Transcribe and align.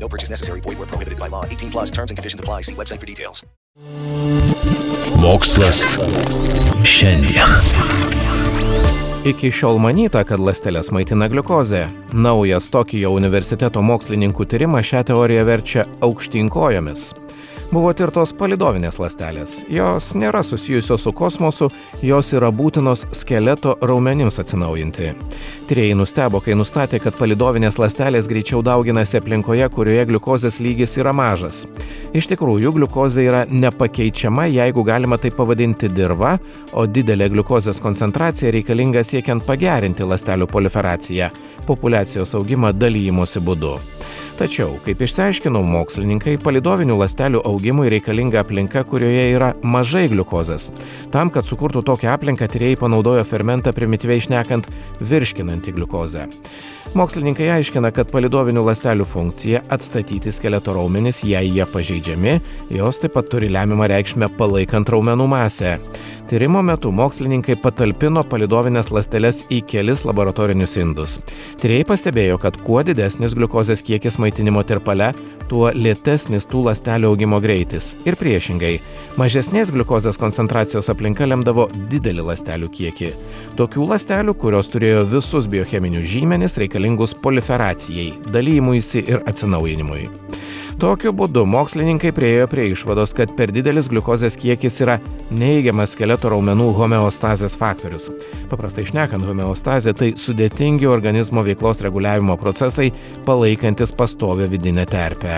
No 0.00 0.08
purchase 0.08 0.30
necessary. 0.30 0.60
Void 0.60 0.78
where 0.78 0.86
prohibited 0.86 1.18
by 1.18 1.28
law. 1.28 1.44
18 1.44 1.70
plus 1.70 1.90
terms 1.90 2.10
and 2.10 2.18
conditions 2.18 2.40
apply. 2.40 2.62
See 2.62 2.74
website 2.74 3.00
for 3.00 3.06
details. 3.06 3.44
Mokslas 5.22 5.84
šiandien. 6.84 7.50
Iki 9.24 9.50
šiol 9.52 9.78
manyta, 9.82 10.22
kad 10.24 10.40
ląsteles 10.40 10.92
maitina 10.94 11.26
gliukozė. 11.28 11.88
Naujas 12.14 12.70
Tokijo 12.72 13.10
universiteto 13.12 13.82
mokslininkų 13.82 14.46
tyrimas 14.48 14.86
šią 14.88 15.02
teoriją 15.10 15.44
verčia 15.44 15.84
aukštinkojomis. 16.06 17.10
Buvo 17.68 17.90
tirtos 17.92 18.30
palidovinės 18.32 18.96
ląstelės. 18.96 19.58
Jos 19.68 20.14
nėra 20.16 20.40
susijusios 20.40 21.02
su 21.04 21.10
kosmosu, 21.12 21.66
jos 22.00 22.30
yra 22.32 22.48
būtinos 22.48 23.02
skeleto 23.12 23.74
raumenims 23.84 24.40
atsinaujinti. 24.40 25.10
Tyrėjai 25.68 25.98
nustebo, 26.00 26.40
kai 26.40 26.56
nustatė, 26.56 26.96
kad 27.04 27.18
palidovinės 27.20 27.76
ląstelės 27.76 28.30
greičiau 28.30 28.62
dauginasi 28.64 29.18
aplinkoje, 29.20 29.68
kurioje 29.74 30.06
gliukozės 30.08 30.56
lygis 30.64 30.96
yra 30.96 31.12
mažas. 31.12 31.66
Iš 32.16 32.30
tikrųjų, 32.32 32.72
gliukozė 32.78 33.26
yra 33.28 33.44
nepakeičiama, 33.52 34.48
jeigu 34.48 34.86
galima 34.88 35.20
tai 35.20 35.28
pavadinti 35.36 35.92
dirba, 35.92 36.38
o 36.72 36.86
didelė 36.88 37.28
gliukozės 37.34 37.84
koncentracija 37.84 38.54
reikalinga 38.56 39.04
siekiant 39.04 39.44
pagerinti 39.44 40.08
ląstelių 40.08 40.48
proliferaciją, 40.48 41.28
populiacijos 41.68 42.32
augimą 42.40 42.72
dalymosi 42.72 43.44
būdu. 43.44 43.76
Tačiau, 44.38 44.76
kaip 44.84 45.00
išsiaiškino 45.02 45.58
mokslininkai, 45.66 46.36
palidovinių 46.38 46.94
ląstelių 47.00 47.40
augimui 47.48 47.88
reikalinga 47.90 48.44
aplinka, 48.44 48.84
kurioje 48.86 49.24
yra 49.32 49.48
mažai 49.66 50.04
gliukozės. 50.12 50.68
Tam, 51.10 51.32
kad 51.34 51.42
sukurtų 51.48 51.82
tokią 51.82 52.12
aplinką, 52.14 52.46
tyrėjai 52.46 52.78
panaudojo 52.78 53.24
fermentą 53.26 53.74
primityviai 53.74 54.22
išnekant 54.22 54.70
virškinantį 55.02 55.74
gliukozę. 55.80 56.28
Mokslininkai 56.96 57.50
aiškina, 57.52 57.90
kad 57.92 58.08
palidovinių 58.14 58.62
ląstelių 58.64 59.04
funkcija- 59.04 59.60
atstatyti 59.74 60.32
skeleto 60.32 60.72
raumenis, 60.72 61.24
jei 61.24 61.50
jie 61.50 61.66
pažeidžiami, 61.66 62.40
jos 62.70 62.98
taip 62.98 63.12
pat 63.12 63.28
turi 63.28 63.48
lemiamą 63.48 63.90
reikšmę 63.90 64.28
palaikant 64.38 64.88
raumenų 64.88 65.26
masę. 65.28 65.78
Tyrimo 66.28 66.60
metu 66.62 66.90
mokslininkai 66.92 67.54
patalpino 67.56 68.20
palidovinės 68.20 68.90
ląsteles 68.92 69.46
į 69.48 69.62
kelis 69.64 70.02
laboratorinius 70.04 70.76
indus. 70.76 71.20
Tyrėjai 71.56 71.86
pastebėjo, 71.88 72.36
kad 72.42 72.56
kuo 72.66 72.82
didesnis 72.84 73.32
gliukozės 73.32 73.80
kiekis 73.80 74.18
maitinimo 74.28 74.62
tirpale, 74.62 75.12
tuo 75.50 75.70
lėtesnis 75.74 76.46
tų 76.48 76.64
ląstelių 76.68 77.10
augimo 77.12 77.40
greitis. 77.44 77.94
Ir 78.08 78.18
priešingai, 78.20 78.74
mažesnės 79.20 79.72
gliukozės 79.74 80.20
koncentracijos 80.20 80.90
aplinka 80.92 81.28
lemdavo 81.28 81.68
didelį 81.90 82.28
ląstelių 82.30 82.70
kiekį. 82.78 83.10
Tokių 83.58 83.88
ląstelių, 83.90 84.36
kurios 84.38 84.70
turėjo 84.72 85.04
visus 85.16 85.48
biocheminius 85.50 86.08
žymenis 86.12 86.58
reikalingus 86.62 87.16
proliferacijai, 87.22 88.12
dalymuisi 88.32 89.04
ir 89.06 89.24
atsinaujinimui. 89.26 90.08
Tokiu 90.78 91.10
būdu 91.10 91.42
mokslininkai 91.50 92.12
priejo 92.14 92.44
prie 92.46 92.68
išvados, 92.70 93.10
kad 93.18 93.32
per 93.34 93.50
didelis 93.50 93.88
gliukozės 93.90 94.36
kiekis 94.38 94.76
yra 94.84 95.00
neįgiamas 95.34 95.96
skeleto 95.96 96.30
raumenų 96.30 96.68
homeostazės 96.76 97.58
faktorius. 97.58 98.06
Paprastai 98.46 98.86
išnekant, 98.86 99.26
homeostazė 99.26 99.96
tai 99.98 100.12
sudėtingi 100.14 100.86
organizmo 100.86 101.42
veiklos 101.42 101.82
reguliavimo 101.82 102.38
procesai, 102.38 102.92
palaikantis 103.26 103.90
pastovę 103.90 104.46
vidinę 104.54 104.86
terpę. 104.86 105.37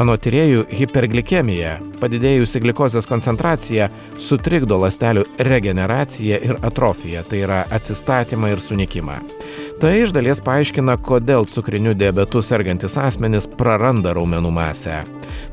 Anot 0.00 0.22
tyriejų, 0.24 0.64
hiperglikemija, 0.74 1.76
padidėjusi 2.00 2.62
gliukozės 2.64 3.08
koncentracija, 3.10 3.90
sutrikdo 4.18 4.78
ląstelių 4.82 5.26
regeneraciją 5.50 6.40
ir 6.48 6.58
atrofiją, 6.66 7.22
tai 7.28 7.44
yra 7.46 7.62
atsistatymą 7.74 8.54
ir 8.54 8.62
sunikimą. 8.62 9.20
Tai 9.82 9.92
iš 10.00 10.14
dalies 10.14 10.40
paaiškina, 10.44 10.96
kodėl 11.04 11.48
cukriniu 11.50 11.94
diabetu 11.98 12.42
sergantis 12.46 12.96
asmenys 13.00 13.48
praranda 13.58 14.14
raumenų 14.16 14.52
masę. 14.54 15.02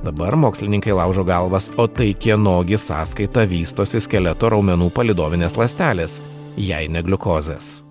Dabar 0.06 0.38
mokslininkai 0.40 0.96
laužo 0.98 1.26
galvas, 1.28 1.72
o 1.78 1.88
tai 1.88 2.14
kienogi 2.14 2.80
sąskaita 2.80 3.48
vystosi 3.50 4.02
skeleto 4.02 4.54
raumenų 4.54 4.92
palidovinės 4.96 5.58
ląstelės, 5.60 6.22
jei 6.58 6.90
ne 6.90 7.04
gliukozės. 7.06 7.91